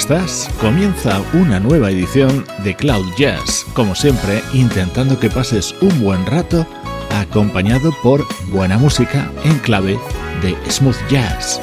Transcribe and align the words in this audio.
Estás? 0.00 0.48
Comienza 0.62 1.22
una 1.34 1.60
nueva 1.60 1.90
edición 1.90 2.46
de 2.64 2.74
Cloud 2.74 3.06
Jazz, 3.18 3.66
como 3.74 3.94
siempre 3.94 4.42
intentando 4.54 5.20
que 5.20 5.28
pases 5.28 5.74
un 5.82 6.00
buen 6.00 6.24
rato 6.24 6.66
acompañado 7.10 7.92
por 8.02 8.26
buena 8.48 8.78
música 8.78 9.30
en 9.44 9.58
clave 9.58 9.98
de 10.40 10.56
smooth 10.70 10.96
jazz. 11.10 11.60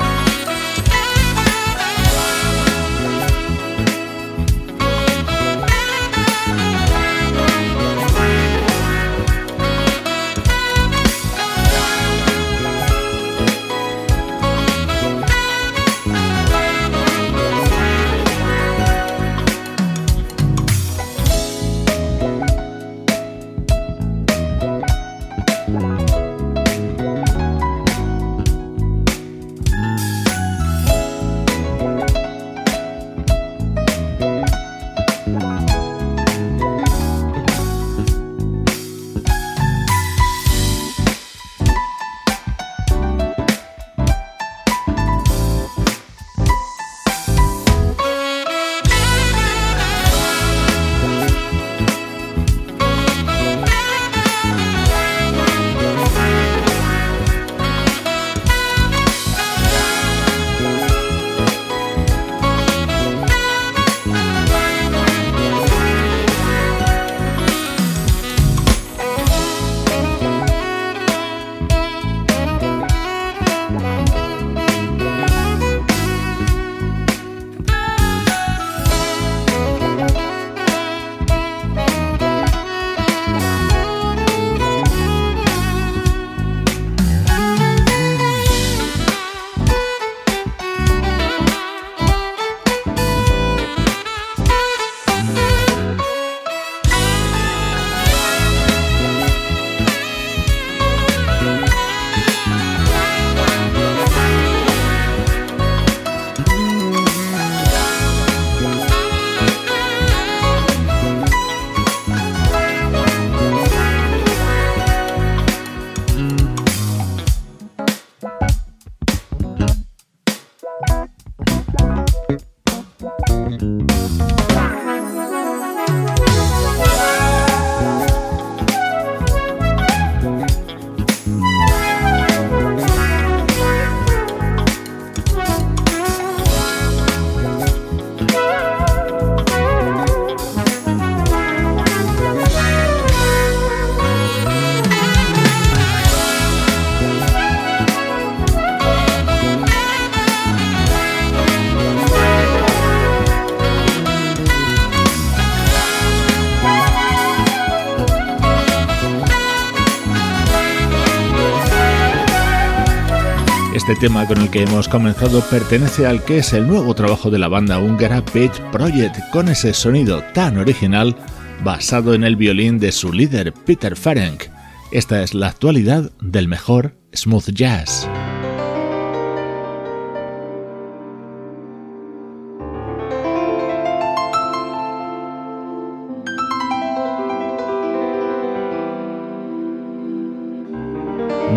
Este 163.87 164.07
tema 164.07 164.27
con 164.27 164.41
el 164.41 164.49
que 164.49 164.63
hemos 164.63 164.89
comenzado 164.89 165.39
pertenece 165.49 166.05
al 166.05 166.21
que 166.25 166.39
es 166.39 166.51
el 166.51 166.67
nuevo 166.67 166.93
trabajo 166.93 167.29
de 167.29 167.39
la 167.39 167.47
banda 167.47 167.79
húngara 167.79 168.19
Page 168.19 168.61
Project, 168.69 169.17
con 169.31 169.47
ese 169.47 169.73
sonido 169.73 170.21
tan 170.33 170.57
original 170.57 171.15
basado 171.63 172.13
en 172.13 172.25
el 172.25 172.35
violín 172.35 172.79
de 172.79 172.91
su 172.91 173.13
líder 173.13 173.53
Peter 173.53 173.95
Ferenc. 173.95 174.43
Esta 174.91 175.23
es 175.23 175.33
la 175.33 175.47
actualidad 175.47 176.11
del 176.19 176.49
mejor 176.49 176.97
smooth 177.13 177.51
jazz. 177.51 178.09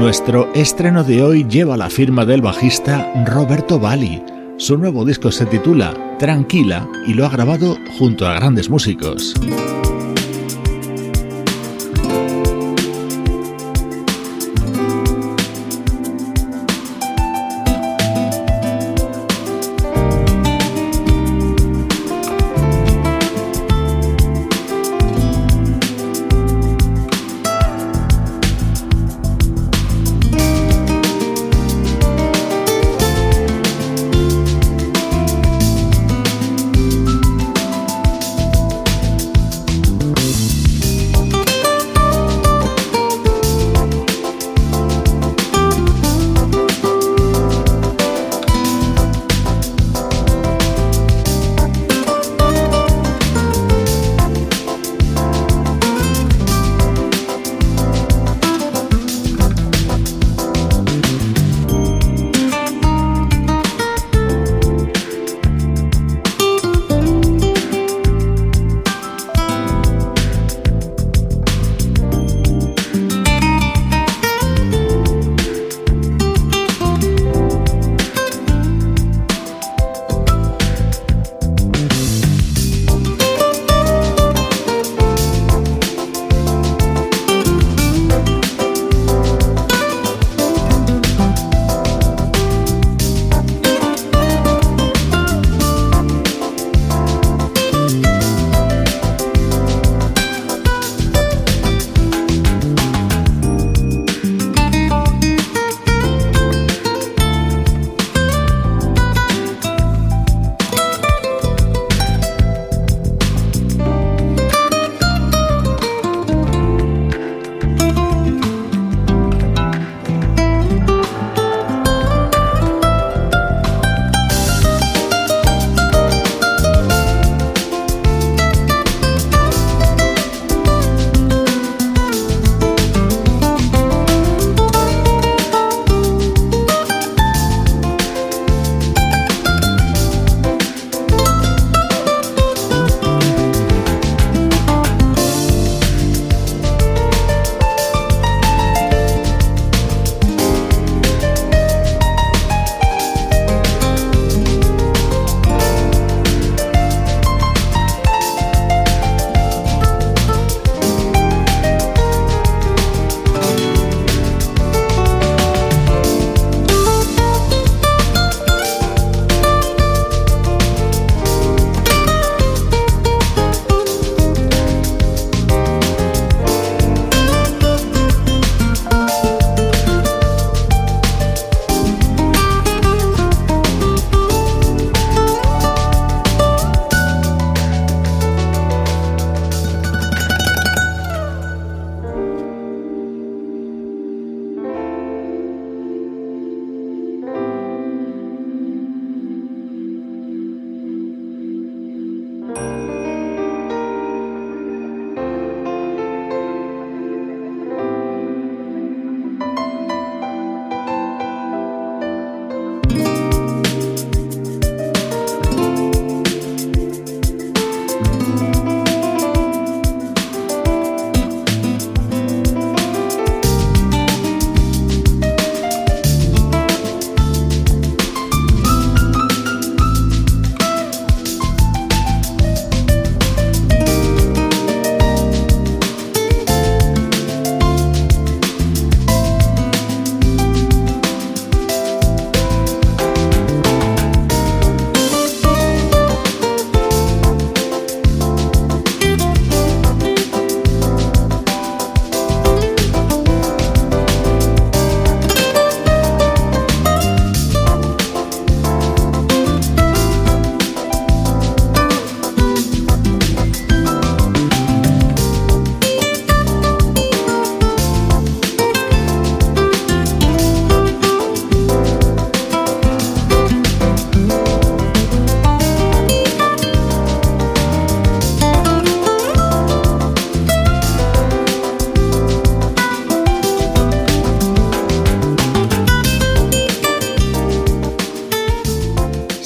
Nuestro 0.01 0.51
estreno 0.55 1.05
de 1.05 1.23
hoy 1.23 1.45
lleva 1.47 1.77
la 1.77 1.91
firma 1.91 2.25
del 2.25 2.41
bajista 2.41 3.13
Roberto 3.27 3.79
Bali. 3.79 4.25
Su 4.57 4.79
nuevo 4.79 5.05
disco 5.05 5.31
se 5.31 5.45
titula 5.45 6.17
Tranquila 6.19 6.89
y 7.07 7.13
lo 7.13 7.27
ha 7.27 7.29
grabado 7.29 7.77
junto 7.99 8.27
a 8.27 8.33
grandes 8.33 8.71
músicos. 8.71 9.35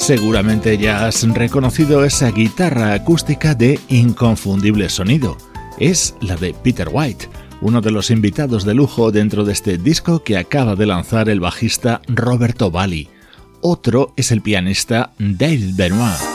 Seguramente 0.05 0.77
ya 0.77 1.07
has 1.07 1.27
reconocido 1.33 2.05
esa 2.05 2.29
guitarra 2.29 2.93
acústica 2.93 3.55
de 3.55 3.79
inconfundible 3.89 4.87
sonido. 4.87 5.35
Es 5.79 6.13
la 6.21 6.35
de 6.35 6.53
Peter 6.53 6.89
White, 6.91 7.27
uno 7.59 7.81
de 7.81 7.89
los 7.89 8.11
invitados 8.11 8.65
de 8.65 8.75
lujo 8.75 9.11
dentro 9.11 9.45
de 9.45 9.53
este 9.53 9.79
disco 9.79 10.23
que 10.23 10.37
acaba 10.37 10.75
de 10.75 10.85
lanzar 10.85 11.27
el 11.27 11.39
bajista 11.39 12.01
Roberto 12.07 12.69
Bali. 12.69 13.09
Otro 13.61 14.13
es 14.15 14.31
el 14.31 14.43
pianista 14.43 15.11
Dave 15.17 15.71
Benoit. 15.73 16.34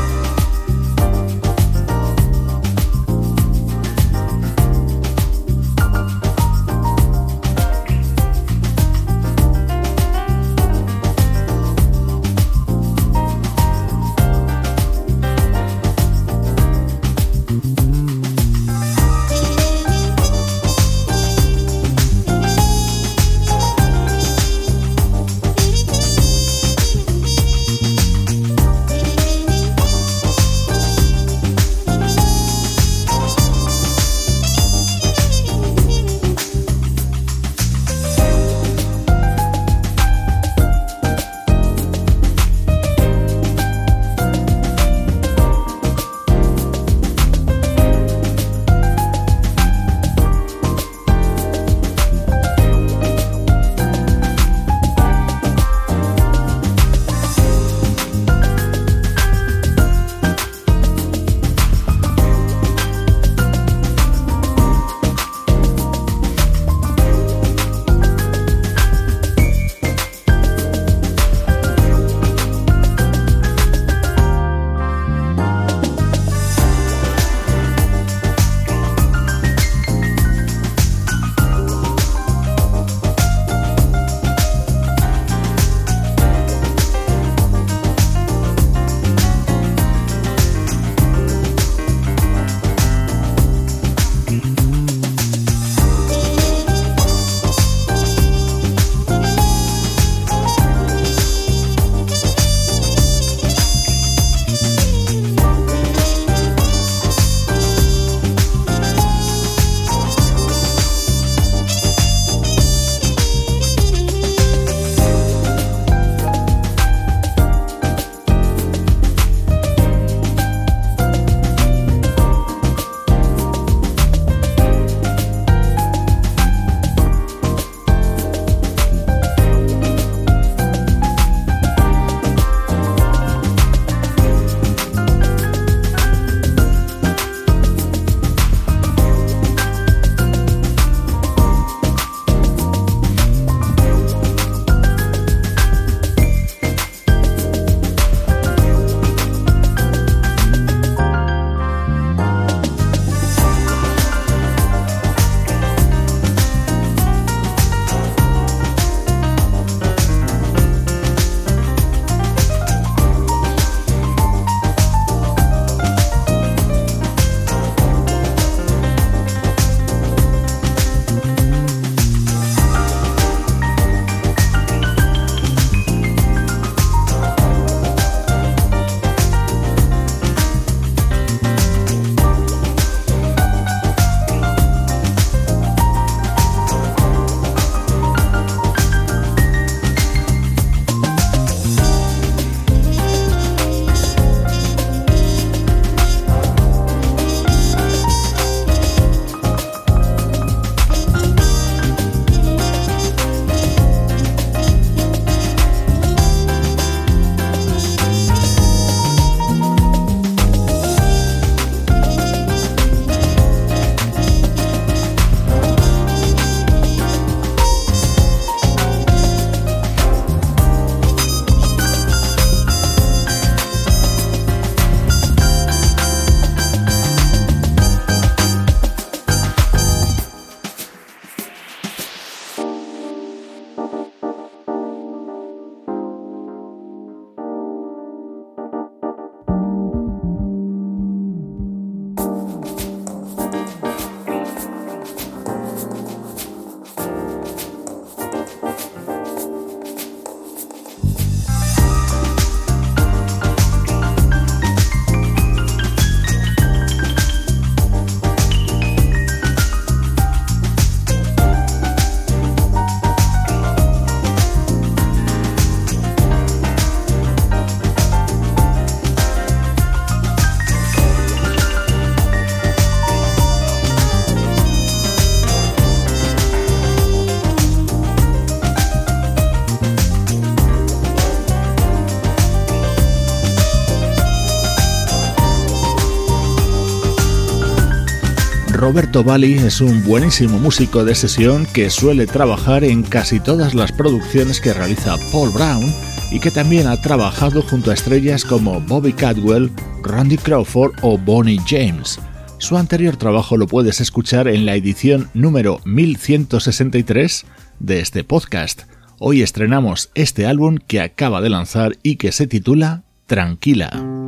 Roberto 288.91 289.23
Bali 289.23 289.53
es 289.53 289.79
un 289.79 290.03
buenísimo 290.03 290.59
músico 290.59 291.05
de 291.05 291.15
sesión 291.15 291.65
que 291.65 291.89
suele 291.89 292.27
trabajar 292.27 292.83
en 292.83 293.03
casi 293.03 293.39
todas 293.39 293.73
las 293.73 293.93
producciones 293.93 294.59
que 294.59 294.73
realiza 294.73 295.15
Paul 295.31 295.49
Brown 295.51 295.95
y 296.29 296.41
que 296.41 296.51
también 296.51 296.87
ha 296.87 297.01
trabajado 297.01 297.61
junto 297.61 297.89
a 297.89 297.93
estrellas 297.93 298.43
como 298.43 298.81
Bobby 298.81 299.13
Cadwell, 299.13 299.71
Randy 300.03 300.35
Crawford 300.35 300.91
o 301.03 301.17
Bonnie 301.17 301.61
James. 301.65 302.19
Su 302.57 302.75
anterior 302.75 303.15
trabajo 303.15 303.55
lo 303.55 303.65
puedes 303.65 304.01
escuchar 304.01 304.49
en 304.49 304.65
la 304.65 304.75
edición 304.75 305.29
número 305.33 305.79
1163 305.85 307.45
de 307.79 308.01
este 308.01 308.25
podcast. 308.25 308.81
Hoy 309.19 309.41
estrenamos 309.41 310.11
este 310.15 310.45
álbum 310.45 310.79
que 310.85 310.99
acaba 310.99 311.39
de 311.39 311.49
lanzar 311.49 311.93
y 312.03 312.17
que 312.17 312.33
se 312.33 312.45
titula 312.45 313.03
Tranquila. 313.25 314.20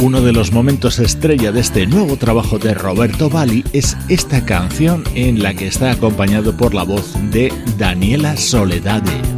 Uno 0.00 0.20
de 0.20 0.32
los 0.32 0.52
momentos 0.52 0.98
estrella 0.98 1.52
de 1.52 1.60
este 1.60 1.86
nuevo 1.86 2.16
trabajo 2.16 2.58
de 2.58 2.74
Roberto 2.74 3.30
Bali 3.30 3.64
es 3.72 3.96
esta 4.08 4.44
canción 4.44 5.02
en 5.14 5.42
la 5.42 5.54
que 5.54 5.66
está 5.66 5.90
acompañado 5.90 6.54
por 6.56 6.74
la 6.74 6.82
voz 6.82 7.14
de 7.30 7.52
Daniela 7.78 8.36
Soledade. 8.36 9.35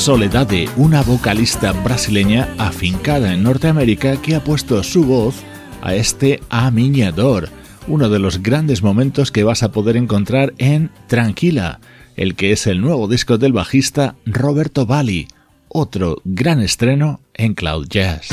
Soledade, 0.00 0.66
una 0.78 1.02
vocalista 1.02 1.72
brasileña 1.72 2.48
afincada 2.56 3.34
en 3.34 3.42
Norteamérica 3.42 4.16
que 4.16 4.34
ha 4.34 4.42
puesto 4.42 4.82
su 4.82 5.04
voz 5.04 5.34
a 5.82 5.94
este 5.94 6.40
Amiñador, 6.48 7.50
uno 7.86 8.08
de 8.08 8.18
los 8.18 8.42
grandes 8.42 8.82
momentos 8.82 9.30
que 9.30 9.44
vas 9.44 9.62
a 9.62 9.72
poder 9.72 9.98
encontrar 9.98 10.54
en 10.56 10.90
Tranquila, 11.06 11.80
el 12.16 12.34
que 12.34 12.52
es 12.52 12.66
el 12.66 12.80
nuevo 12.80 13.08
disco 13.08 13.36
del 13.36 13.52
bajista 13.52 14.14
Roberto 14.24 14.86
Bali, 14.86 15.28
otro 15.68 16.22
gran 16.24 16.62
estreno 16.62 17.20
en 17.34 17.52
Cloud 17.52 17.86
Jazz. 17.86 18.28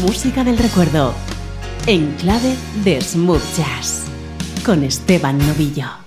Música 0.00 0.42
del 0.42 0.56
recuerdo, 0.56 1.12
en 1.86 2.12
clave 2.12 2.54
de 2.82 2.98
smooth 3.02 3.42
jazz, 3.58 4.06
con 4.64 4.82
Esteban 4.82 5.36
Novillo. 5.36 6.03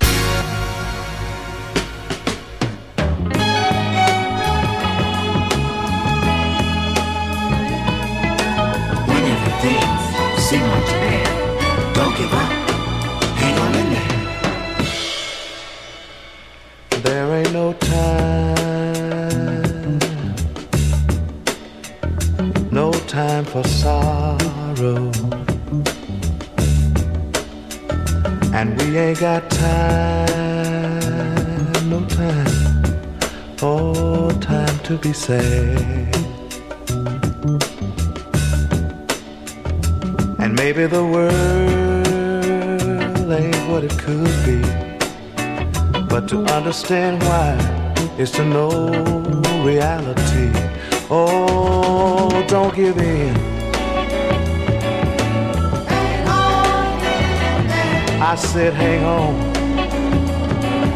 For 23.63 23.67
sorrow. 23.70 25.12
And 28.54 28.80
we 28.80 28.98
ain't 28.98 29.20
got 29.20 29.50
time, 29.50 30.30
no 31.89 32.06
time, 32.06 32.52
oh, 33.62 34.32
time 34.41 34.80
to 34.80 34.98
be 34.98 35.13
sad. 35.13 36.15
And 40.39 40.56
maybe 40.56 40.86
the 40.88 41.04
world 41.13 41.38
ain't 43.32 43.67
what 43.70 43.84
it 43.84 43.98
could 43.98 44.36
be. 44.46 44.62
But 46.10 46.28
to 46.30 46.46
understand 46.58 47.24
why 47.24 47.58
is 48.17 48.32
to 48.32 48.46
know 48.46 48.89
reality. 49.63 50.52
Oh, 51.10 51.57
don't 52.48 52.74
give 52.74 52.98
in. 52.98 53.36
I 58.22 58.36
said, 58.36 58.74
hang 58.74 59.04
on, 59.04 59.36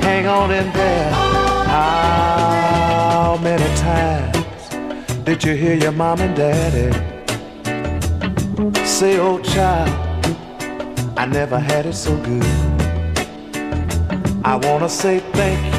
hang 0.01 0.27
on 0.27 0.51
in 0.51 0.71
there. 0.71 1.11
How 1.11 1.37
many 3.43 3.65
times 3.77 4.37
did 5.25 5.43
you 5.43 5.53
hear 5.53 5.75
your 5.75 5.91
mom 5.91 6.21
and 6.21 6.35
daddy 6.35 6.91
say, 8.85 9.19
oh 9.19 9.39
child, 9.39 9.89
I 11.17 11.25
never 11.25 11.59
had 11.59 11.85
it 11.85 11.93
so 11.93 12.15
good. 12.17 12.45
I 14.45 14.55
wanna 14.55 14.89
say 14.89 15.19
thank 15.33 15.59
you, 15.65 15.71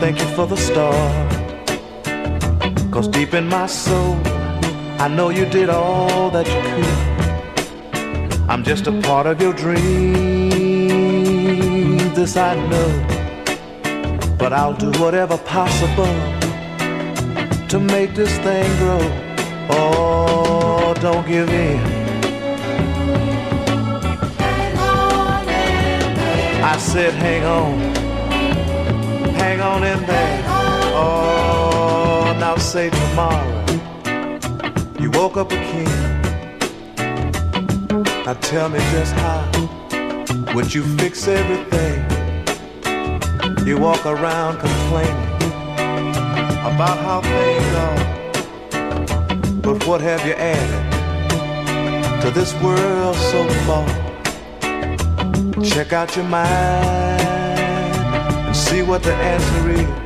thank 0.00 0.18
you 0.18 0.26
for 0.34 0.46
the 0.46 0.56
start. 0.56 1.35
Cause 2.96 3.08
deep 3.08 3.34
in 3.34 3.46
my 3.46 3.66
soul, 3.66 4.16
I 4.98 5.06
know 5.06 5.28
you 5.28 5.44
did 5.44 5.68
all 5.68 6.30
that 6.30 6.46
you 6.46 6.62
could. 6.72 6.86
I'm 8.48 8.64
just 8.64 8.86
a 8.86 8.92
part 9.02 9.26
of 9.26 9.38
your 9.38 9.52
dream, 9.52 10.48
this 12.14 12.38
I 12.38 12.54
know. 12.70 12.88
But 14.38 14.54
I'll 14.54 14.72
do 14.72 14.90
whatever 14.98 15.36
possible 15.36 16.06
to 17.68 17.78
make 17.78 18.14
this 18.14 18.34
thing 18.38 18.64
grow. 18.78 19.02
Oh, 19.68 20.94
don't 20.98 21.26
give 21.28 21.50
in. 21.50 21.78
I 26.64 26.78
said, 26.78 27.12
hang 27.12 27.44
on, 27.44 27.78
hang 29.34 29.60
on 29.60 29.84
in 29.84 30.00
there. 30.06 30.44
Oh 30.98 31.45
now 32.38 32.56
say 32.56 32.90
tomorrow 32.90 33.64
you 35.00 35.10
woke 35.12 35.36
up 35.36 35.50
a 35.52 35.56
king. 35.56 35.88
Now 38.24 38.34
tell 38.34 38.68
me 38.68 38.78
just 38.90 39.12
how 39.14 39.50
would 40.54 40.74
you 40.74 40.82
fix 40.98 41.28
everything? 41.28 42.04
You 43.66 43.78
walk 43.78 44.04
around 44.04 44.58
complaining 44.58 45.26
about 46.60 46.98
how 46.98 47.20
things 47.22 47.74
are. 47.86 48.00
But 49.62 49.86
what 49.86 50.00
have 50.00 50.24
you 50.26 50.34
added 50.34 50.92
to 52.22 52.30
this 52.30 52.54
world 52.62 53.16
so 53.16 53.48
far? 53.66 53.86
Check 55.64 55.92
out 55.92 56.14
your 56.16 56.26
mind 56.26 57.20
and 58.46 58.56
see 58.56 58.82
what 58.82 59.02
the 59.02 59.14
answer 59.14 59.70
is. 59.70 60.05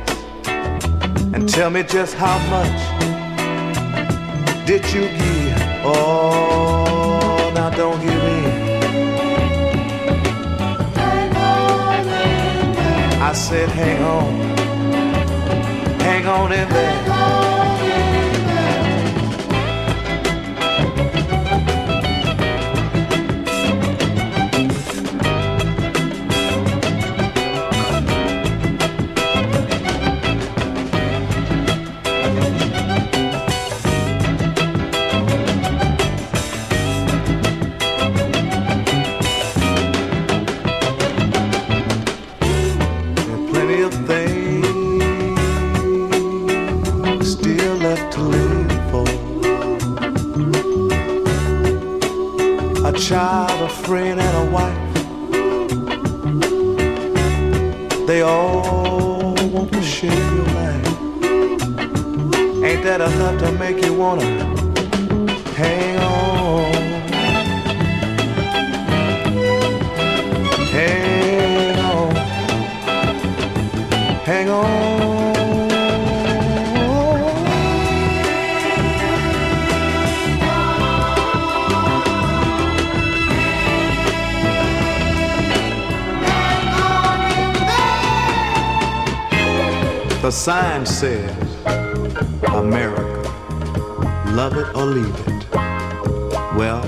And 1.33 1.47
tell 1.47 1.69
me 1.69 1.83
just 1.83 2.13
how 2.15 2.37
much 2.49 2.81
did 4.67 4.83
you 4.93 5.01
give? 5.01 5.61
Oh, 5.83 7.51
now 7.55 7.69
don't 7.69 7.99
give 8.01 8.11
in. 8.11 8.71
I 13.21 13.33
said, 13.33 13.69
hang 13.69 14.03
on, 14.03 14.33
hang 15.99 16.27
on 16.27 16.51
in 16.51 16.69
there. 16.69 17.01
Sign 90.85 91.31
says, 91.31 91.55
America, 92.49 93.03
love 94.31 94.57
it 94.57 94.75
or 94.75 94.85
leave 94.85 95.27
it. 95.27 95.49
Well, 96.55 96.81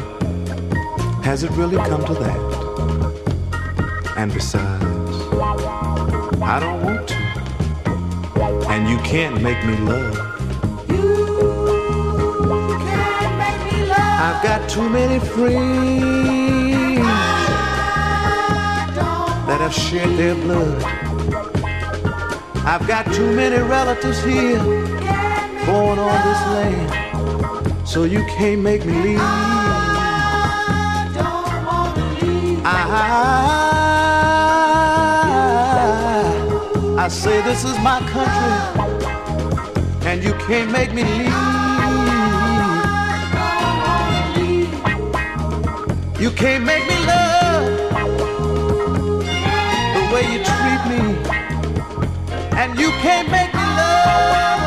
has 1.24 1.44
it 1.44 1.52
really 1.52 1.78
come 1.78 2.04
to 2.06 2.14
that? 2.14 2.40
And 4.18 4.34
besides, 4.34 5.16
I 6.42 6.60
don't 6.60 6.84
want 6.84 7.08
to. 7.08 7.16
And 8.70 8.90
you 8.90 8.98
can't 9.00 9.42
make 9.42 9.64
me 9.66 9.78
love. 9.78 10.16
You 10.90 11.28
can't 12.88 13.38
make 13.38 13.74
me 13.74 13.86
love. 13.88 14.00
I've 14.00 14.44
got 14.44 14.70
too 14.70 14.90
many 14.90 15.20
friends 15.20 16.98
that 19.48 19.60
have 19.60 19.74
shed 19.74 20.18
their 20.18 20.36
blood. 20.36 21.03
I've 22.66 22.88
got 22.88 23.06
too 23.14 23.36
many 23.36 23.58
relatives 23.58 24.24
here 24.24 24.58
born 25.66 26.00
on 26.00 26.16
this 26.28 26.42
land, 26.56 27.88
so 27.88 28.06
you 28.06 28.24
can't 28.38 28.62
make 28.62 28.86
me 28.86 28.94
leave. 28.94 29.20
I, 29.22 29.26
don't 31.14 31.66
want 31.66 31.96
to 31.96 32.04
leave. 32.26 32.62
I, 32.66 32.68
I 37.00 37.08
say 37.10 37.42
this 37.42 37.66
is 37.66 37.78
my 37.80 38.00
country, 38.16 38.54
and 40.08 40.24
you 40.24 40.34
can't 40.48 40.72
make 40.72 40.94
me 40.94 41.04
leave. 41.04 41.34
You 46.22 46.32
can't 46.32 46.64
make 46.64 46.88
me 46.88 46.96
love 47.06 47.66
the 49.96 50.02
way 50.14 50.24
you 50.32 50.40
treat 50.46 50.82
me, 50.88 51.00
and 52.56 52.80
you 52.80 52.90
can't 53.04 53.30
make 53.32 53.54
me 53.54 53.60
love 53.60 54.62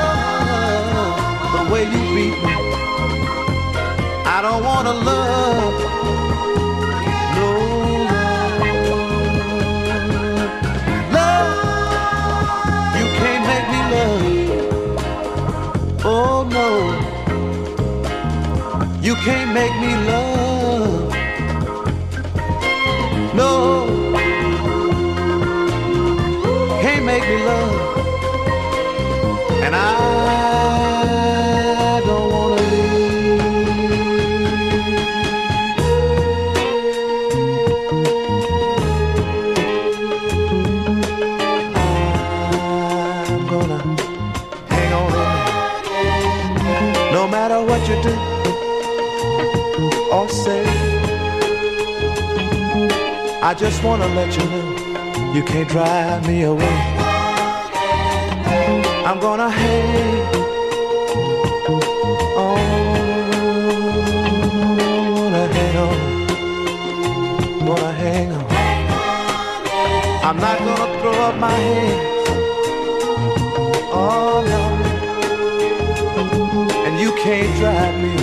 the 1.54 1.62
way 1.72 1.84
you 1.84 2.00
beat 2.14 2.38
me. 2.44 2.54
I 4.26 4.38
don't 4.42 4.62
wanna 4.64 4.92
love. 4.92 5.74
No 7.36 7.50
love. 8.12 8.60
Love, 11.12 12.96
you 12.98 13.06
can't 13.20 13.44
make 13.50 13.68
me 13.74 13.80
love. 13.94 14.24
Oh 16.04 16.36
no, 16.58 16.68
you 19.00 19.14
can't 19.26 19.50
make 19.54 19.74
me 19.80 19.92
love. 20.06 21.06
And 27.28 27.75
I 53.46 53.54
just 53.54 53.84
wanna 53.84 54.08
let 54.08 54.36
you 54.36 54.42
know 54.50 55.32
you 55.32 55.44
can't 55.44 55.68
drive 55.68 56.26
me 56.26 56.42
away. 56.42 56.76
I'm 59.06 59.20
gonna 59.20 59.48
hang 59.48 60.26
on, 62.44 62.58
gonna 65.14 65.46
hang 65.58 65.76
on, 65.86 65.96
gonna 67.66 67.92
hang 67.92 68.32
on. 68.32 68.46
I'm 70.26 70.38
not 70.38 70.58
gonna 70.58 70.88
throw 71.00 71.16
up 71.28 71.36
my 71.38 71.52
hands. 71.52 72.28
Oh 73.92 74.42
no, 74.52 74.62
and 76.84 76.98
you 76.98 77.12
can't 77.12 77.54
drive 77.60 77.94
me 78.02 78.16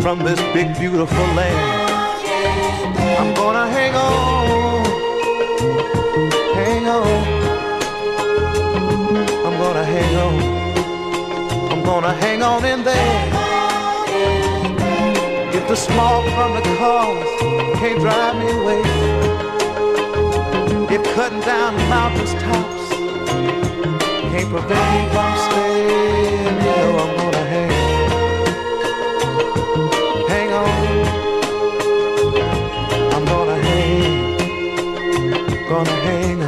from 0.00 0.18
this 0.24 0.40
big 0.52 0.76
beautiful 0.76 1.26
land. 1.36 1.97
Gonna 11.88 12.12
hang 12.12 12.42
on 12.42 12.62
in 12.66 12.84
there. 12.84 13.24
If 15.56 15.66
the 15.68 15.74
smoke 15.74 16.26
from 16.36 16.50
the 16.56 16.64
cars 16.76 17.30
can't 17.80 17.98
drive 17.98 18.36
me 18.40 18.48
away, 18.60 18.82
if 20.94 21.02
cutting 21.14 21.40
down 21.40 21.72
mountains 21.88 22.34
tops 22.44 22.88
can't 24.32 24.50
prevent 24.54 24.86
me 24.94 25.02
from 25.14 25.32
staying, 25.46 26.44
you 26.44 26.52
know 26.66 26.98
I'm 27.02 27.16
gonna 27.16 27.44
hang. 27.52 27.88
gonna 35.68 35.90
hang 35.90 36.42
on. 36.42 36.47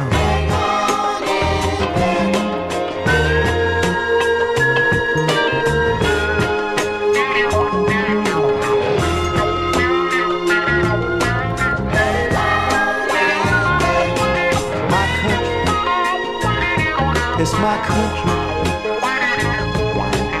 country, 17.85 18.31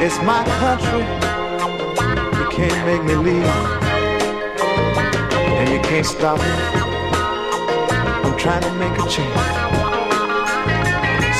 it's 0.05 0.17
my 0.23 0.43
country. 0.59 1.05
You 2.39 2.47
can't 2.49 2.85
make 2.85 3.03
me 3.03 3.15
leave, 3.15 3.55
and 5.57 5.69
you 5.69 5.79
can't 5.81 6.05
stop 6.05 6.39
me 6.39 6.81
I'm 8.23 8.37
trying 8.37 8.61
to 8.63 8.71
make 8.75 8.97
a 8.97 9.07
change. 9.09 9.33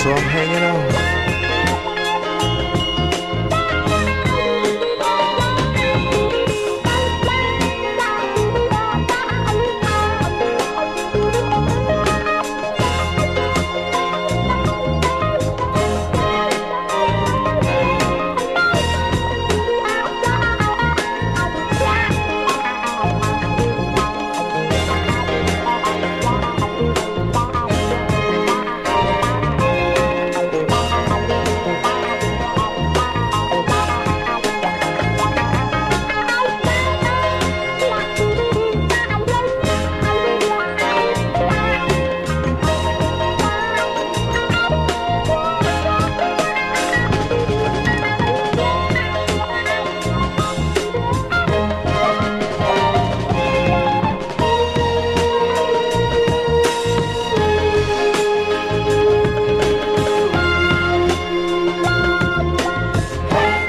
So 0.02 0.12
I'm 0.12 0.28
hanging 0.30 0.64
on. 0.64 1.11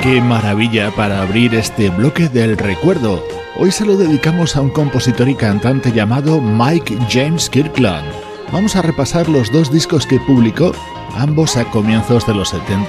Qué 0.03 0.21
maravilla 0.21 0.91
para 0.91 1.23
abrir 1.23 1.55
este 1.55 1.89
bloque 1.89 2.29
del 2.29 2.59
recuerdo. 2.59 3.25
Hoy 3.57 3.71
se 3.71 3.87
lo 3.87 3.97
dedicamos 3.97 4.57
a 4.57 4.61
un 4.61 4.71
compositor 4.71 5.29
y 5.29 5.37
cantante 5.37 5.93
llamado 5.93 6.41
Mike 6.41 6.99
James 7.09 7.49
Kirkland. 7.49 8.05
Vamos 8.53 8.75
a 8.75 8.83
repasar 8.83 9.29
los 9.29 9.53
dos 9.53 9.71
discos 9.71 10.05
que 10.05 10.19
publicó, 10.19 10.73
ambos 11.15 11.57
a 11.57 11.65
comienzos 11.67 12.27
de 12.27 12.35
los 12.35 12.49
70. 12.49 12.89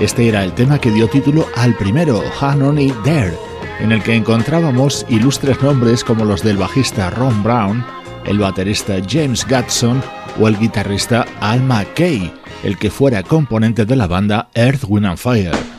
Este 0.00 0.26
era 0.26 0.42
el 0.42 0.52
tema 0.52 0.80
que 0.80 0.90
dio 0.90 1.06
título 1.06 1.46
al 1.54 1.76
primero, 1.76 2.20
Hanoni 2.40 2.90
There, 3.04 3.38
en 3.78 3.92
el 3.92 4.02
que 4.02 4.16
encontrábamos 4.16 5.06
ilustres 5.08 5.62
nombres 5.62 6.02
como 6.02 6.24
los 6.24 6.42
del 6.42 6.56
bajista 6.56 7.10
Ron 7.10 7.40
Brown, 7.44 7.86
el 8.26 8.40
baterista 8.40 8.94
James 9.08 9.46
Gatson 9.46 10.02
o 10.40 10.48
el 10.48 10.58
guitarrista 10.58 11.24
Al 11.40 11.62
McKay, 11.62 12.34
el 12.64 12.78
que 12.78 12.90
fuera 12.90 13.22
componente 13.22 13.84
de 13.84 13.94
la 13.94 14.08
banda 14.08 14.48
Earth, 14.54 14.82
Wind 14.88 15.06
and 15.06 15.18
Fire. 15.18 15.71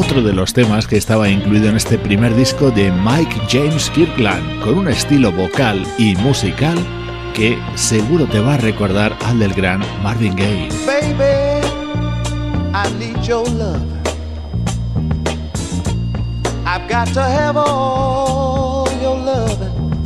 Otro 0.00 0.22
de 0.22 0.32
los 0.32 0.54
temas 0.54 0.86
que 0.86 0.96
estaba 0.96 1.28
incluido 1.28 1.68
en 1.68 1.76
este 1.76 1.98
primer 1.98 2.34
disco 2.34 2.70
de 2.70 2.90
Mike 2.90 3.36
James 3.50 3.90
Kirkland, 3.90 4.62
con 4.62 4.78
un 4.78 4.88
estilo 4.88 5.30
vocal 5.30 5.86
y 5.98 6.14
musical 6.16 6.78
que 7.34 7.58
seguro 7.74 8.24
te 8.24 8.40
va 8.40 8.54
a 8.54 8.56
recordar 8.56 9.14
al 9.26 9.38
del 9.38 9.52
gran 9.52 9.82
Marvin 10.02 10.34
Gaye. 10.34 10.70
Baby, 10.86 11.66
I 12.72 12.90
need 12.98 13.22
your 13.26 13.46
love. 13.50 13.82
I've 16.64 16.88
got 16.88 17.12
to 17.12 17.22
have 17.22 17.58
all 17.58 18.88
your 19.02 19.18
loving. 19.18 20.02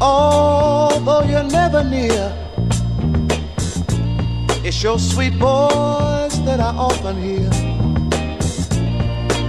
Although 0.00 1.24
you're 1.24 1.50
never 1.50 1.82
near, 1.82 2.32
it's 4.62 4.80
your 4.84 5.00
sweet 5.00 5.34
voice 5.34 6.38
that 6.44 6.60
I 6.60 6.72
often 6.76 7.20
hear. 7.20 7.85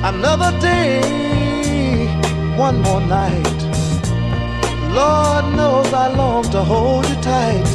Another 0.07 0.57
day, 0.61 2.07
one 2.55 2.81
more 2.81 3.01
night. 3.01 3.59
Lord 4.93 5.53
knows 5.53 5.91
I 5.91 6.07
long 6.15 6.43
to 6.55 6.63
hold 6.63 7.05
you 7.09 7.15
tight. 7.15 7.67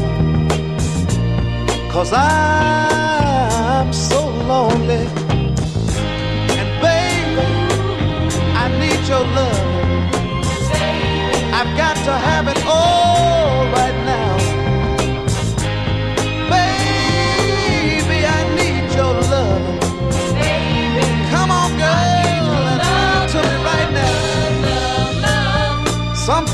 Cause 1.90 2.10
I'm 2.14 3.92
so 3.92 4.30
lonely. 4.48 5.04
And 6.58 6.70
baby, 6.80 7.48
I 8.62 8.66
need 8.80 9.06
your 9.06 9.24
love. 9.38 9.62
I've 11.58 11.76
got 11.76 11.96
to 12.06 12.12
have 12.12 12.48
it 12.48 12.64
all 12.64 13.41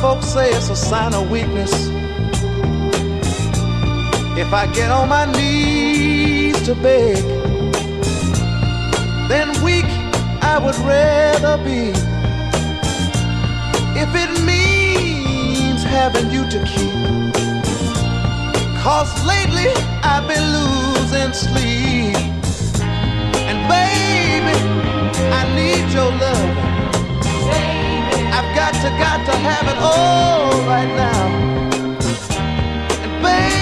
folks 0.00 0.26
say 0.26 0.50
it's 0.50 0.70
a 0.70 0.76
sign 0.76 1.12
of 1.12 1.28
weakness. 1.28 1.72
If 4.38 4.52
I 4.52 4.70
get 4.72 4.92
on 4.92 5.08
my 5.08 5.24
knees 5.32 6.60
to 6.66 6.74
beg, 6.76 7.16
then 9.28 9.48
weak 9.64 9.90
I 10.40 10.60
would 10.64 10.76
rather 10.86 11.56
be. 11.64 11.90
If 13.98 14.10
it 14.14 14.30
means 14.46 15.82
having 15.82 16.30
you 16.30 16.48
to 16.48 16.58
keep. 16.64 17.34
Cause 18.80 19.10
lately 19.26 19.72
I've 20.04 20.28
been 20.28 20.46
losing 20.58 21.32
sleep. 21.32 22.16
And 23.48 23.58
baby, 23.68 24.56
I 25.38 25.42
need 25.56 25.92
your 25.92 26.12
love. 26.12 26.87
I've 28.36 28.50
got 28.54 28.72
to, 28.82 28.90
got 28.98 29.26
to 29.26 29.36
have 29.36 29.66
it 29.68 29.78
all 29.78 30.50
right 30.66 30.90
now. 30.96 31.26
And 33.02 33.22
baby, 33.22 33.57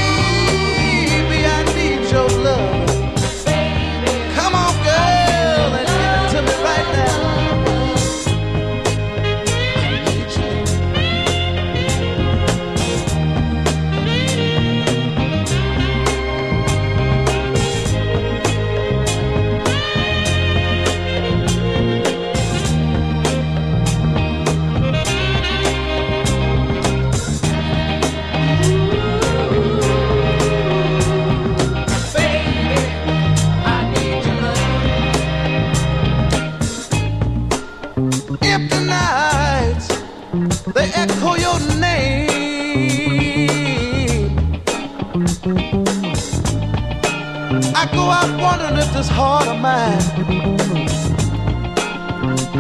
this 48.97 49.09
heart 49.11 49.47
of 49.47 49.59
mine 49.61 50.01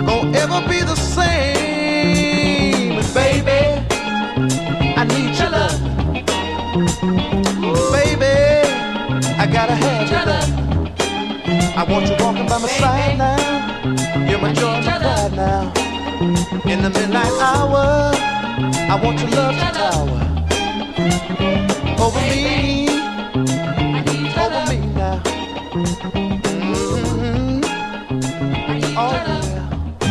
gonna 0.04 0.36
ever 0.36 0.60
be 0.68 0.82
the 0.82 0.94
same. 0.94 2.92
And 3.00 3.14
baby, 3.14 3.62
I 5.00 5.04
need 5.12 5.32
your 5.40 5.50
love. 5.56 5.80
Baby, 7.90 8.36
I 9.42 9.46
gotta 9.50 9.76
have 9.82 10.10
your 10.10 10.26
love. 10.32 10.50
I 11.74 11.82
want 11.90 12.06
you 12.10 12.16
walking 12.22 12.46
by 12.46 12.58
my 12.58 12.68
side 12.68 13.16
now. 13.16 14.28
You're 14.28 14.38
my 14.38 14.52
joy 14.52 14.74
and 14.74 14.84
my 14.84 14.98
pride 14.98 15.32
now. 15.34 15.72
In 16.70 16.82
the 16.82 16.90
midnight 16.90 17.32
hour, 17.40 18.12
I 18.92 19.00
want 19.02 19.20
your 19.20 19.30
love 19.30 19.54
to 19.54 19.70
tower 19.80 20.20
over 21.98 22.20
me, 22.20 22.85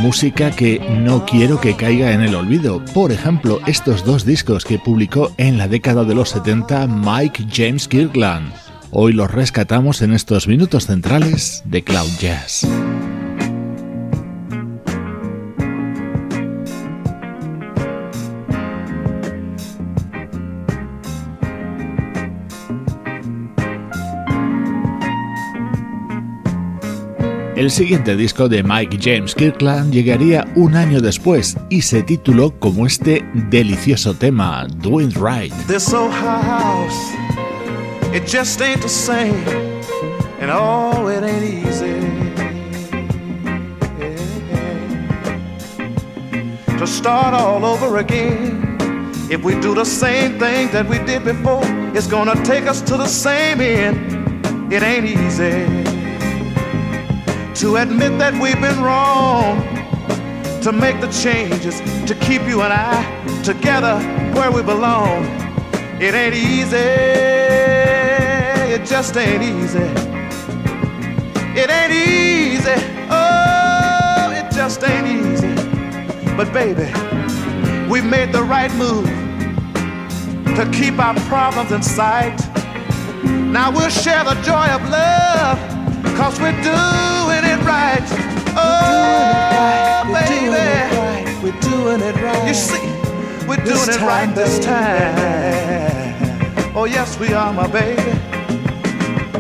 Música 0.02 0.52
que 0.52 0.80
no 0.80 1.26
quiero 1.26 1.60
que 1.60 1.76
caiga 1.76 2.12
en 2.12 2.21
el 2.21 2.36
olvido. 2.36 2.84
Por 2.93 3.12
ejemplo, 3.12 3.60
estos 3.65 4.06
dos 4.06 4.26
discos 4.26 4.63
que 4.65 4.78
publicó 4.78 5.32
en 5.38 5.58
la 5.58 5.67
década 5.67 6.04
de 6.04 6.13
los 6.13 6.30
70 6.30 6.86
Mike 6.88 7.48
James 7.52 7.88
Kirkland. 7.88 8.54
Hoy 8.91 9.13
los 9.13 9.32
rescatamos 9.32 10.02
en 10.02 10.13
estos 10.13 10.48
minutos 10.48 10.86
centrales 10.86 11.63
de 11.65 11.84
Cloud 11.84 12.12
Jazz. 12.19 12.67
El 27.56 27.72
siguiente 27.72 28.18
disco 28.18 28.50
de 28.50 28.63
Mike 28.63 29.00
James 29.02 29.34
Kirkland 29.34 29.94
llegaría 29.94 30.46
un 30.56 30.76
año 30.76 31.00
después 31.00 31.56
y 31.70 31.82
se 31.82 32.04
tituló 32.04 32.52
como 32.60 32.86
este 32.86 33.24
delicioso 33.50 34.13
tema, 34.13 34.68
Doing 34.80 35.12
Right. 35.12 35.54
This 35.65 35.94
old 35.94 36.12
house, 36.12 37.13
it 38.13 38.28
just 38.28 38.62
ain't 38.62 38.82
the 38.82 38.89
same, 38.89 39.41
and 40.41 40.52
oh, 40.52 41.08
it 41.08 41.24
ain't 41.24 41.65
easy 41.65 41.96
to 46.78 46.86
start 46.86 47.34
all 47.34 47.63
over 47.63 48.00
again. 48.00 48.62
If 49.30 49.46
we 49.46 49.56
do 49.62 49.74
the 49.74 49.86
same 49.86 50.38
thing 50.39 50.70
that 50.74 50.86
we 50.89 51.00
did 51.06 51.24
before, 51.24 51.63
it's 51.96 52.08
gonna 52.08 52.36
take 52.44 52.68
us 52.68 52.82
to 52.82 52.98
the 52.98 53.08
same 53.08 53.62
end. 53.62 54.74
It 54.74 54.84
ain't 54.84 55.06
easy 55.06 55.94
to 57.56 57.78
admit 57.78 58.18
that 58.20 58.34
we've 58.34 58.60
been 58.60 58.82
wrong, 58.84 59.63
to 60.62 60.74
make 60.74 61.00
the 61.00 61.08
changes, 61.08 61.80
to 62.06 62.13
keep 62.15 62.41
you 62.41 62.62
and 62.62 62.74
I 62.74 63.41
together 63.44 63.98
where 64.34 64.52
we 64.52 64.62
belong. 64.62 65.24
It 66.02 66.13
ain't 66.13 66.36
easy, 66.36 66.76
it 68.74 68.86
just 68.86 69.15
ain't 69.15 69.41
easy. 69.41 69.80
It 71.58 71.70
ain't 71.70 71.94
easy, 71.94 72.76
oh, 73.10 74.34
it 74.36 74.52
just 74.54 74.84
ain't 74.84 75.08
easy. 75.08 75.56
But 76.36 76.52
baby, 76.52 76.91
we 77.89 78.02
made 78.02 78.34
the 78.34 78.44
right 78.44 78.74
move 78.76 79.08
to 80.58 80.70
keep 80.74 81.00
our 81.00 81.15
problems 81.30 81.72
in 81.72 81.82
sight. 81.82 82.38
Now 83.24 83.72
we'll 83.72 83.89
share 83.89 84.26
the 84.26 84.36
joy 84.41 84.68
of 84.76 84.82
love, 84.89 85.58
cause 86.18 86.38
we're 87.65 88.56
oh, 88.58 90.28
doing 90.28 90.54
it 90.54 90.91
right. 90.97 91.25
Oh. 91.28 91.41
We're 91.43 91.60
doing 91.62 92.01
it 92.01 92.15
right. 92.21 92.47
You 92.47 92.54
see, 92.54 92.88
we're 93.47 93.58
This 93.58 93.86
doing 93.86 93.89
it 93.95 93.99
time, 93.99 94.08
right 94.08 94.36
this 94.36 94.60
time. 94.65 95.15
Oh, 96.75 96.86
yes, 96.86 97.19
we 97.19 97.34
are, 97.34 97.54
my 97.54 97.67
baby. 97.67 98.01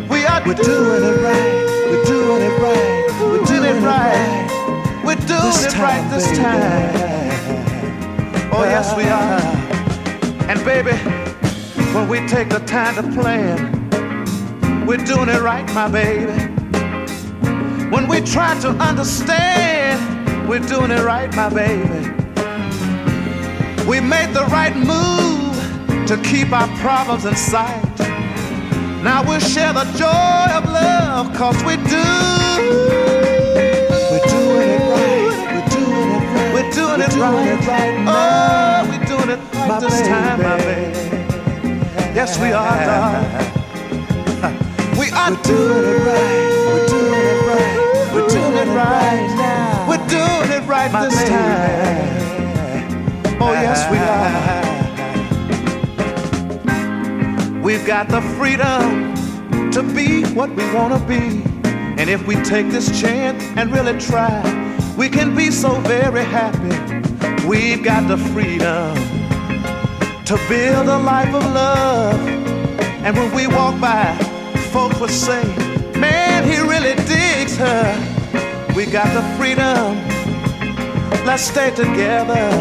We 0.09 0.25
are 0.25 0.41
We're 0.45 0.53
doing 0.55 1.03
it 1.03 1.21
right. 1.21 1.65
We're 1.89 2.05
doing 2.05 2.41
it 2.41 2.59
right. 2.61 3.05
We're 3.21 3.45
doing 3.45 3.61
doing 3.61 3.75
it 3.77 3.81
right. 3.85 5.01
We're 5.03 5.15
doing 5.15 5.41
This 5.41 5.65
it 5.65 5.77
right 5.77 6.09
this 6.11 6.25
baby. 6.27 6.37
time. 6.37 6.93
Oh, 8.53 8.63
yes, 8.63 8.95
we 8.95 9.03
are. 9.03 9.41
And 10.49 10.63
baby, 10.63 10.95
when 11.93 12.07
we 12.07 12.25
take 12.27 12.49
the 12.49 12.59
time 12.59 12.95
to 12.95 13.03
plan, 13.19 13.85
we're 14.85 14.97
doing 15.05 15.29
it 15.29 15.41
right, 15.41 15.65
my 15.73 15.87
baby. 15.89 16.44
When 17.95 18.07
we 18.09 18.19
try 18.19 18.59
to 18.59 18.71
understand, 18.71 20.49
we're 20.49 20.59
doing 20.59 20.91
it 20.91 21.01
right, 21.05 21.33
my 21.33 21.47
baby. 21.47 22.09
We 23.89 24.01
made 24.01 24.33
the 24.33 24.43
right 24.51 24.75
move 24.75 25.55
to 26.07 26.17
keep 26.21 26.51
our 26.51 26.67
problems 26.79 27.23
in 27.23 27.37
sight. 27.37 27.97
Now 29.01 29.23
we'll 29.25 29.39
share 29.39 29.71
the 29.71 29.85
joy 29.93 30.51
of 30.57 30.65
love, 30.65 31.33
cause 31.37 31.55
we 31.63 31.77
do. 31.77 32.03
We're 34.11 34.27
doing 34.27 34.69
it 34.75 34.81
right. 34.91 35.31
We're 35.53 35.69
doing 35.71 36.19
it 36.19 36.25
right. 36.35 36.53
We're 36.53 36.71
doing 36.73 36.99
it 36.99 37.15
right. 37.65 37.95
Oh, 38.09 38.85
we're 38.89 39.05
doing 39.05 39.29
it 39.29 39.39
right 39.53 39.67
My 39.69 39.79
this 39.79 40.01
time, 40.01 40.41
my 40.41 40.57
baby. 40.57 41.09
baby. 41.09 41.23
Yes, 42.13 42.37
we 42.41 42.51
are, 42.51 42.75
darling. 42.91 43.53
We 44.99 45.11
are 45.11 45.31
doing 45.43 45.85
it 45.85 46.05
right. 46.05 46.94
We're 48.65 48.73
doing 48.73 48.73
it 48.73 48.75
right. 48.75 49.87
We're 49.87 50.07
doing 50.07 50.51
it 50.51 50.67
right 50.67 50.91
now. 50.91 51.03
We're 51.03 51.09
this 51.09 51.29
time. 51.29 52.15
Oh, 53.41 53.51
yes, 53.53 53.89
we 53.91 53.97
are. 53.97 54.65
We've 57.61 57.85
got 57.85 58.07
the 58.09 58.21
freedom 58.21 59.13
to 59.71 59.83
be 59.83 60.23
what 60.33 60.49
we 60.51 60.63
want 60.73 60.93
to 60.93 60.99
be. 61.07 61.43
And 61.97 62.09
if 62.09 62.25
we 62.25 62.35
take 62.43 62.69
this 62.69 62.99
chance 62.99 63.43
and 63.57 63.71
really 63.71 63.99
try, 63.99 64.41
we 64.97 65.09
can 65.09 65.35
be 65.35 65.51
so 65.51 65.79
very 65.81 66.23
happy. 66.23 66.75
We've 67.47 67.83
got 67.83 68.07
the 68.07 68.17
freedom 68.17 68.95
to 70.25 70.37
build 70.49 70.87
a 70.87 70.97
life 70.97 71.33
of 71.33 71.43
love. 71.53 72.19
And 73.03 73.15
when 73.15 73.33
we 73.35 73.47
walk 73.47 73.79
by, 73.79 74.15
folks 74.71 74.99
will 74.99 75.07
say, 75.07 75.43
Man, 75.97 76.43
he 76.43 76.59
really 76.59 76.95
digs 77.05 77.57
her. 77.57 78.14
We 78.75 78.85
got 78.85 79.07
the 79.13 79.23
freedom. 79.37 79.95
Let's 81.25 81.43
stay 81.43 81.71
together. 81.73 82.51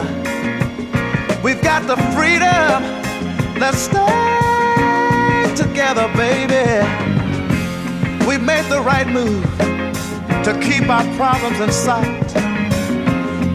We've 1.42 1.60
got 1.60 1.88
the 1.88 1.96
freedom. 2.14 2.84
Let's 3.58 3.78
stay 3.78 5.54
together, 5.56 6.06
baby. 6.14 6.64
We've 8.28 8.40
made 8.40 8.64
the 8.70 8.80
right 8.80 9.08
move 9.08 9.42
to 10.44 10.56
keep 10.62 10.88
our 10.88 11.02
problems 11.16 11.58
in 11.58 11.72
sight. 11.72 12.32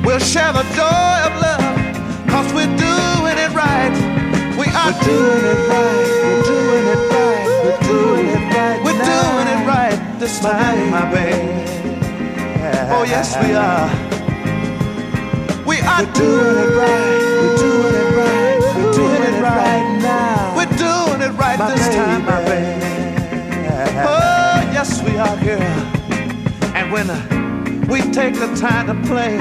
We'll 0.03 0.19
share 0.19 0.51
the 0.51 0.63
joy 0.75 1.15
of 1.27 1.33
love, 1.39 2.27
cause 2.27 2.51
we're 2.53 2.75
doing 2.75 3.37
it 3.39 3.53
right. 3.55 3.95
We 4.59 4.67
are 4.75 4.91
we're 4.91 5.03
doing 5.07 5.45
it 5.45 5.61
right. 5.69 6.07
We're 6.25 6.43
doing 6.43 6.87
it 6.87 7.01
right. 7.09 7.47
We're 7.63 7.87
doing 7.87 8.27
it 8.27 8.53
right. 8.53 8.83
We're 8.83 8.99
doing 8.99 9.47
it 9.47 9.65
right 9.65 10.19
this 10.19 10.41
time, 10.41 10.89
my 10.89 11.09
baby. 11.09 11.78
Oh, 12.91 13.03
yes, 13.03 13.37
we 13.37 13.53
are. 13.53 13.87
We 15.65 15.77
are 15.81 16.03
we're 16.03 16.13
doing 16.13 16.57
it 16.57 16.71
right. 16.75 17.29
We're 17.39 17.57
doing 17.57 17.95
it 17.95 18.09
right. 18.17 18.57
We're 18.75 18.93
doing 18.93 19.23
it 19.29 19.41
right 19.41 19.99
now. 20.01 20.55
We're 20.57 20.77
doing 20.77 21.21
it 21.21 21.33
right 21.37 21.59
my 21.59 21.71
this 21.71 21.87
baby. 21.87 21.95
time, 21.95 22.25
my 22.25 22.43
baby. 22.45 22.85
Oh, 24.07 24.71
yes, 24.73 25.03
we 25.03 25.17
are, 25.17 25.37
girl. 25.45 25.61
And 26.75 26.91
when 26.91 27.09
uh, 27.11 27.85
we 27.87 28.01
take 28.11 28.33
the 28.33 28.49
time 28.59 28.87
to 28.87 28.95
play, 29.07 29.37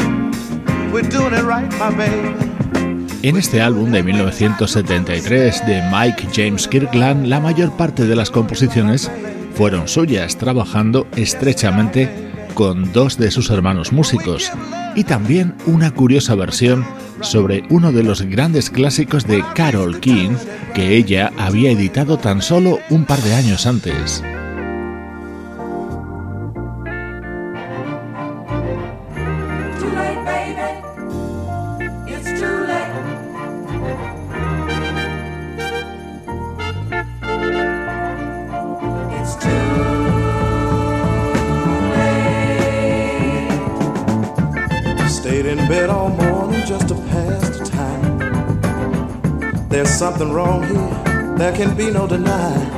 we're 0.93 1.09
doing 1.09 1.33
it 1.33 1.45
right, 1.45 1.71
my 1.79 1.91
baby. 1.91 2.35
En 3.23 3.37
este 3.37 3.61
álbum 3.63 3.91
de 3.91 4.03
1973 4.03 5.67
de 5.67 5.83
Mike 5.91 6.29
James 6.33 6.69
Kirkland, 6.69 7.27
la 7.27 7.41
mayor 7.41 7.73
parte 7.77 8.05
de 8.05 8.15
las 8.15 8.31
composiciones 8.31 9.11
fueron 9.55 9.89
suyas, 9.89 10.37
trabajando 10.37 11.07
estrechamente 11.17 12.28
con 12.59 12.93
dos 12.93 13.19
de 13.19 13.31
sus 13.31 13.51
hermanos 13.51 13.93
músicos, 13.93 14.51
y 14.97 15.05
también 15.05 15.55
una 15.67 15.93
curiosa 15.95 16.35
versión 16.35 16.85
sobre 17.21 17.63
uno 17.71 17.93
de 17.93 18.03
los 18.03 18.23
grandes 18.23 18.69
clásicos 18.69 19.29
de 19.29 19.45
Carol 19.55 20.01
King 20.01 20.33
que 20.75 20.97
ella 20.97 21.31
había 21.39 21.71
editado 21.71 22.19
tan 22.19 22.43
solo 22.43 22.81
un 22.91 23.05
par 23.05 23.21
de 23.23 23.35
años 23.35 23.65
antes. 23.65 24.25
Can 51.59 51.77
be 51.77 51.91
no 51.91 52.07
denying. 52.07 52.71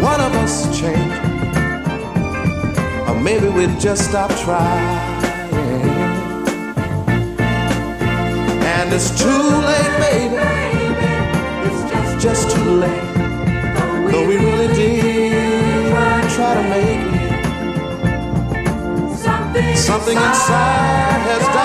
One 0.00 0.20
of 0.20 0.32
us 0.36 0.54
changed, 0.78 1.24
or 3.08 3.20
maybe 3.20 3.48
we 3.48 3.66
just 3.80 4.08
stop 4.08 4.30
trying. 4.44 4.86
And 8.62 8.92
it's 8.92 9.10
too 9.20 9.42
late, 9.70 9.94
baby. 10.06 10.36
It's 11.66 11.82
just, 11.90 12.20
just 12.20 12.50
too 12.54 12.70
late. 12.84 13.14
Though 14.12 14.24
we 14.28 14.36
really 14.36 14.68
did 14.76 15.90
try 16.36 16.54
to 16.54 16.62
make 16.74 17.02
it. 17.12 17.26
Something 19.76 20.16
inside 20.16 21.20
has 21.30 21.55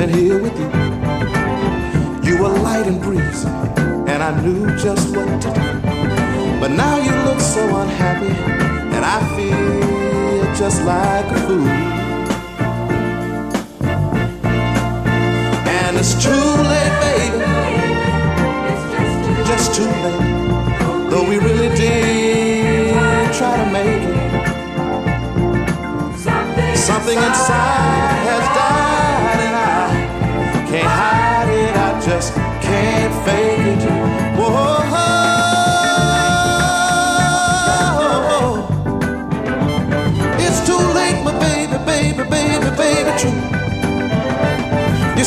living 0.00 0.16
here 0.16 0.40
with 0.40 0.58
you. 0.58 0.66
You 2.28 2.42
were 2.42 2.48
light 2.48 2.86
and 2.86 3.00
breezy, 3.02 3.48
and 4.10 4.22
I 4.22 4.40
knew 4.40 4.66
just 4.78 5.14
what 5.14 5.26
to 5.42 5.48
do. 5.48 5.60
But 6.58 6.70
now 6.70 6.96
you 6.98 7.12
look 7.28 7.40
so 7.40 7.62
unhappy, 7.76 8.34
and 8.96 9.04
I 9.04 9.18
feel 9.36 10.54
just 10.54 10.82
like 10.84 11.26
a 11.26 11.40
fool. 11.46 11.68
And 15.68 15.96
it's 15.98 16.14
too 16.22 16.59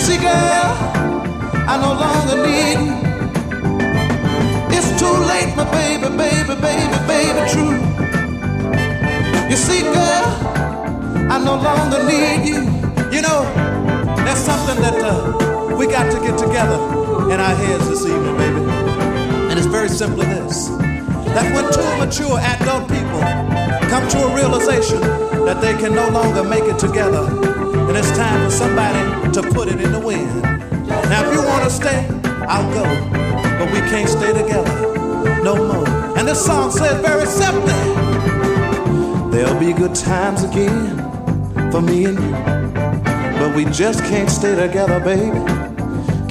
See, 0.04 0.18
girl, 0.18 0.76
I 1.66 1.80
no 1.80 1.94
longer 1.96 2.36
need 2.44 2.76
you. 2.76 2.96
It's 4.76 5.00
too 5.00 5.16
late, 5.32 5.56
my 5.56 5.64
baby, 5.72 6.10
baby, 6.18 6.56
baby, 6.60 6.98
baby, 7.08 7.42
true. 7.54 7.80
You 9.50 9.56
see, 9.56 9.82
girl, 9.84 10.26
I 11.32 11.40
no 11.40 11.56
longer 11.56 12.04
need 12.04 12.46
you. 12.46 12.62
You 13.16 13.22
know, 13.22 13.48
there's 14.26 14.40
something 14.40 14.82
that 14.84 15.00
uh, 15.00 15.76
we 15.78 15.88
got 15.88 16.12
to 16.12 16.20
get 16.20 16.38
together 16.38 16.76
in 17.32 17.40
our 17.40 17.56
heads 17.56 17.88
this 17.88 18.06
evening, 18.06 18.36
baby. 18.36 18.60
And 19.50 19.58
it's 19.58 19.68
very 19.68 19.88
simply 19.88 20.26
this 20.26 20.68
that 21.32 21.48
when 21.56 21.64
two 21.72 21.90
mature 21.98 22.38
adult 22.40 22.90
people 22.90 23.22
come 23.88 24.06
to 24.10 24.18
a 24.18 24.36
realization 24.36 25.00
that 25.46 25.62
they 25.62 25.74
can 25.78 25.96
no 25.96 26.10
longer 26.10 26.44
make 26.44 26.66
it 26.66 26.78
together, 26.78 27.53
and 27.88 27.98
it's 27.98 28.12
time 28.12 28.46
for 28.46 28.52
somebody 28.52 29.32
to 29.34 29.42
put 29.54 29.68
it 29.68 29.80
in 29.80 29.92
the 29.92 30.00
wind. 30.00 30.42
Now, 30.42 31.28
if 31.28 31.34
you 31.34 31.44
want 31.44 31.64
to 31.64 31.70
stay, 31.70 32.08
I'll 32.48 32.72
go. 32.74 32.84
But 33.60 33.72
we 33.72 33.80
can't 33.90 34.10
stay 34.10 34.34
together 34.34 34.94
no 35.44 35.56
more. 35.56 35.88
And 36.18 36.28
this 36.28 36.44
song 36.44 36.72
says 36.72 37.02
very 37.02 37.26
simply 37.26 37.74
There'll 39.34 39.60
be 39.60 39.74
good 39.74 39.96
times 39.96 40.44
again 40.44 40.96
for 41.72 41.82
me 41.82 42.06
and 42.06 42.20
you. 42.20 42.32
But 43.40 43.56
we 43.56 43.66
just 43.66 44.04
can't 44.04 44.30
stay 44.30 44.56
together, 44.56 45.00
baby. 45.00 45.36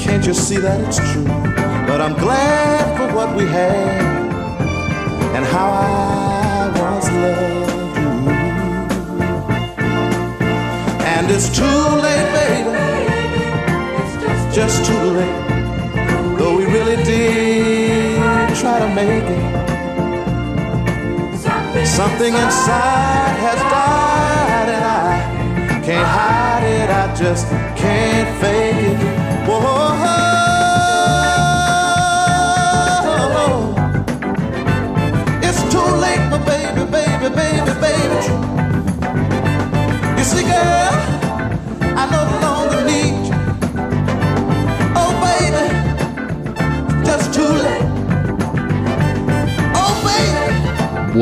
Can't 0.01 0.25
you 0.25 0.33
see 0.33 0.59
that 0.59 0.81
it's 0.87 0.99
true? 1.13 1.25
But 1.25 2.01
I'm 2.01 2.15
glad 2.15 2.97
for 2.97 3.15
what 3.15 3.37
we 3.37 3.45
had 3.45 4.01
and 5.35 5.45
how 5.45 5.71
I 5.73 6.22
And 11.23 11.31
it's 11.31 11.49
too 11.57 11.65
late, 11.65 12.29
baby. 12.35 12.75
Just 14.53 14.85
too 14.85 15.05
late. 15.19 15.41
Though 16.37 16.57
we 16.57 16.65
really 16.65 16.97
did 17.05 18.19
try 18.57 18.81
to 18.81 18.89
make 18.93 19.23
it. 19.23 19.53
Something 21.87 22.35
inside 22.35 23.37
has 23.39 23.61
died, 23.71 24.69
and 24.77 24.85
I 24.85 25.81
can't 25.87 26.09
hide 26.09 26.65
it. 26.65 26.91
I 26.91 27.15
just 27.15 27.47
can't 27.77 28.29
fake 28.41 28.91
it. 28.91 28.99
Whoa. 29.49 29.82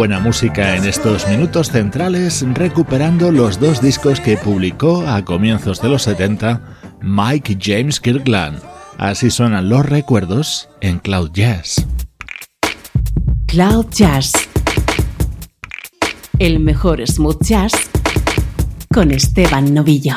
Buena 0.01 0.19
música 0.19 0.77
en 0.77 0.87
estos 0.87 1.29
minutos 1.29 1.69
centrales, 1.69 2.43
recuperando 2.55 3.31
los 3.31 3.61
dos 3.61 3.83
discos 3.83 4.19
que 4.19 4.39
publicó 4.39 5.07
a 5.07 5.27
comienzos 5.27 5.83
de 5.83 5.91
los 5.91 6.05
70 6.05 6.63
Mike 7.03 7.59
James 7.61 8.01
Kirkland. 8.01 8.63
Así 8.97 9.31
suenan 9.31 9.69
los 9.69 9.85
recuerdos 9.85 10.71
en 10.81 11.01
Cloud 11.01 11.33
Jazz. 11.35 11.85
Cloud 13.47 13.89
Jazz. 13.91 14.33
El 16.39 16.61
mejor 16.61 17.07
smooth 17.07 17.43
jazz 17.43 17.73
con 18.95 19.11
Esteban 19.11 19.75
Novillo. 19.75 20.17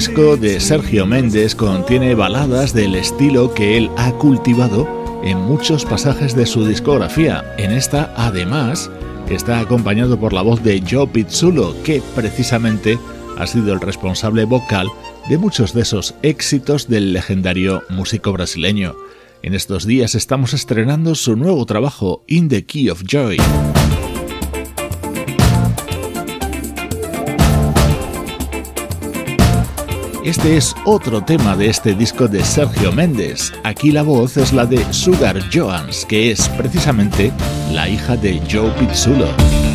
disco 0.00 0.38
de 0.38 0.60
Sergio 0.60 1.04
Méndez 1.04 1.54
contiene 1.54 2.14
baladas 2.14 2.72
del 2.72 2.94
estilo 2.94 3.52
que 3.52 3.76
él 3.76 3.90
ha 3.98 4.12
cultivado 4.12 4.88
en 5.22 5.36
muchos 5.36 5.84
pasajes 5.84 6.34
de 6.34 6.46
su 6.46 6.66
discografía. 6.66 7.54
En 7.58 7.70
esta, 7.70 8.10
además, 8.16 8.90
está 9.28 9.60
acompañado 9.60 10.18
por 10.18 10.32
la 10.32 10.40
voz 10.40 10.62
de 10.62 10.82
Joe 10.90 11.06
Pizzulo, 11.06 11.76
que 11.82 12.00
precisamente 12.14 12.98
ha 13.36 13.46
sido 13.46 13.74
el 13.74 13.80
responsable 13.82 14.46
vocal 14.46 14.88
de 15.28 15.36
muchos 15.36 15.74
de 15.74 15.82
esos 15.82 16.14
éxitos 16.22 16.88
del 16.88 17.12
legendario 17.12 17.82
músico 17.90 18.32
brasileño. 18.32 18.94
En 19.42 19.52
estos 19.52 19.84
días 19.84 20.14
estamos 20.14 20.54
estrenando 20.54 21.14
su 21.14 21.36
nuevo 21.36 21.66
trabajo, 21.66 22.24
In 22.26 22.48
the 22.48 22.64
Key 22.64 22.88
of 22.88 23.02
Joy. 23.06 23.36
Este 30.24 30.58
es 30.58 30.76
otro 30.84 31.24
tema 31.24 31.56
de 31.56 31.68
este 31.68 31.94
disco 31.94 32.28
de 32.28 32.44
Sergio 32.44 32.92
Méndez. 32.92 33.52
Aquí 33.64 33.90
la 33.90 34.02
voz 34.02 34.36
es 34.36 34.52
la 34.52 34.66
de 34.66 34.84
Sugar 34.92 35.40
Joans, 35.50 36.04
que 36.04 36.30
es 36.30 36.46
precisamente 36.50 37.32
la 37.72 37.88
hija 37.88 38.16
de 38.18 38.38
Joe 38.50 38.70
Pizzulo. 38.72 39.69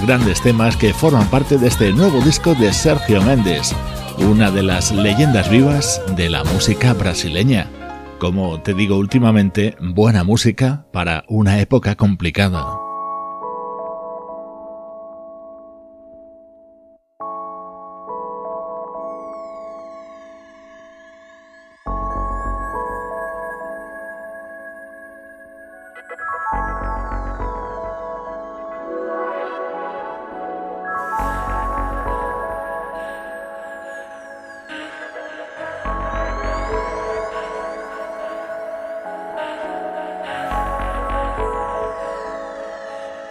Grandes 0.00 0.40
temas 0.40 0.76
que 0.76 0.94
forman 0.94 1.28
parte 1.28 1.58
de 1.58 1.68
este 1.68 1.92
nuevo 1.92 2.20
disco 2.20 2.54
de 2.54 2.72
Sergio 2.72 3.20
Méndez, 3.22 3.74
una 4.18 4.50
de 4.50 4.62
las 4.62 4.92
leyendas 4.92 5.50
vivas 5.50 6.00
de 6.16 6.30
la 6.30 6.44
música 6.44 6.92
brasileña. 6.92 7.68
Como 8.18 8.60
te 8.60 8.74
digo 8.74 8.96
últimamente, 8.96 9.76
buena 9.80 10.24
música 10.24 10.86
para 10.92 11.24
una 11.28 11.60
época 11.60 11.96
complicada. 11.96 12.71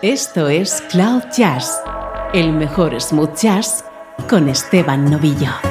Esto 0.02 0.49
es 0.49 0.82
Cloud 0.89 1.26
Jazz, 1.38 1.80
el 2.34 2.54
mejor 2.54 2.99
smooth 2.99 3.36
jazz 3.36 3.86
con 4.28 4.49
Esteban 4.49 5.06
Novillo. 5.06 5.70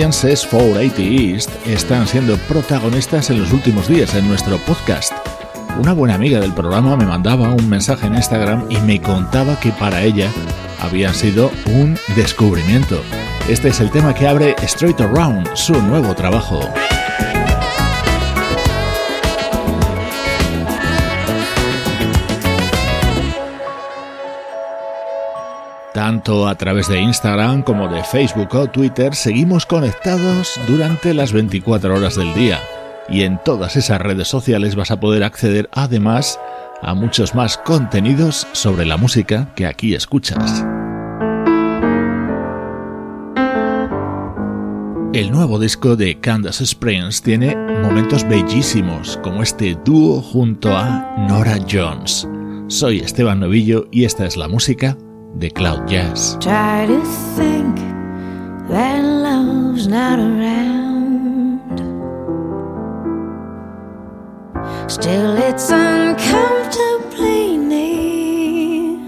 Canadienses 0.00 0.46
480 0.46 1.02
East 1.02 1.50
están 1.66 2.06
siendo 2.06 2.38
protagonistas 2.48 3.28
en 3.28 3.38
los 3.38 3.52
últimos 3.52 3.86
días 3.86 4.14
en 4.14 4.26
nuestro 4.26 4.56
podcast. 4.60 5.12
Una 5.78 5.92
buena 5.92 6.14
amiga 6.14 6.40
del 6.40 6.54
programa 6.54 6.96
me 6.96 7.04
mandaba 7.04 7.50
un 7.50 7.68
mensaje 7.68 8.06
en 8.06 8.14
Instagram 8.14 8.64
y 8.70 8.78
me 8.78 8.98
contaba 8.98 9.60
que 9.60 9.72
para 9.72 10.00
ella 10.02 10.30
habían 10.80 11.12
sido 11.12 11.50
un 11.66 11.98
descubrimiento. 12.16 13.02
Este 13.46 13.68
es 13.68 13.80
el 13.80 13.90
tema 13.90 14.14
que 14.14 14.26
abre 14.26 14.56
Straight 14.62 15.02
Around, 15.02 15.54
su 15.54 15.74
nuevo 15.82 16.14
trabajo. 16.14 16.60
Tanto 26.10 26.48
a 26.48 26.56
través 26.56 26.88
de 26.88 27.00
Instagram 27.00 27.62
como 27.62 27.86
de 27.86 28.02
Facebook 28.02 28.52
o 28.56 28.66
Twitter 28.66 29.14
seguimos 29.14 29.64
conectados 29.64 30.60
durante 30.66 31.14
las 31.14 31.32
24 31.32 31.94
horas 31.94 32.16
del 32.16 32.34
día 32.34 32.58
y 33.08 33.22
en 33.22 33.38
todas 33.44 33.76
esas 33.76 34.00
redes 34.00 34.26
sociales 34.26 34.74
vas 34.74 34.90
a 34.90 34.98
poder 34.98 35.22
acceder 35.22 35.68
además 35.70 36.40
a 36.82 36.94
muchos 36.94 37.36
más 37.36 37.58
contenidos 37.58 38.48
sobre 38.50 38.86
la 38.86 38.96
música 38.96 39.52
que 39.54 39.66
aquí 39.68 39.94
escuchas. 39.94 40.64
El 45.12 45.30
nuevo 45.30 45.60
disco 45.60 45.94
de 45.94 46.18
Candace 46.18 46.64
Springs 46.64 47.22
tiene 47.22 47.54
momentos 47.54 48.28
bellísimos 48.28 49.16
como 49.22 49.44
este 49.44 49.78
dúo 49.84 50.20
junto 50.20 50.76
a 50.76 51.14
Nora 51.28 51.56
Jones. 51.70 52.26
Soy 52.66 52.98
Esteban 52.98 53.38
Novillo 53.38 53.86
y 53.92 54.06
esta 54.06 54.26
es 54.26 54.36
la 54.36 54.48
música 54.48 54.96
de 55.38 55.50
Cloud 55.50 55.86
Jazz. 55.88 56.36
Try 56.40 56.86
to 56.86 57.00
think 57.36 57.76
that 58.68 59.02
love's 59.02 59.86
not 59.86 60.18
around. 60.18 61.60
Still, 64.88 65.36
it's 65.38 65.70
uncomfortably 65.70 67.56
near. 67.56 68.98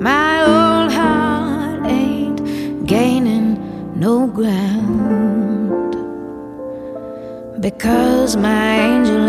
My 0.00 0.42
old 0.42 0.92
heart 0.92 1.86
ain't 1.86 2.86
gaining 2.86 3.58
no 3.98 4.26
ground 4.26 5.96
because 7.60 8.36
my 8.36 8.78
angel 8.78 9.25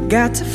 Got 0.08 0.36
to 0.36 0.46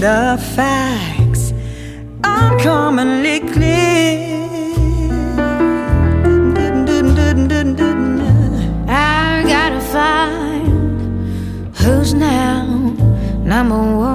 the 0.00 0.38
facts 0.56 1.52
are 2.24 2.58
commonly 2.60 3.40
clear. 3.52 4.38
I 8.88 9.44
gotta 9.46 9.80
find 9.92 11.76
who's 11.76 12.14
now 12.14 12.64
number 13.44 13.76
one. 13.76 14.09